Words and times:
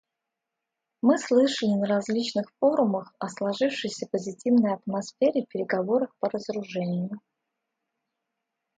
Мы 1.03 1.19
слышали 1.19 1.75
на 1.75 1.85
различных 1.85 2.49
форумах 2.59 3.13
о 3.19 3.27
сложившейся 3.29 4.07
позитивной 4.07 4.73
атмосфере 4.73 5.43
в 5.43 5.47
переговорах 5.47 6.09
по 6.19 6.27
разоружению. 6.27 7.19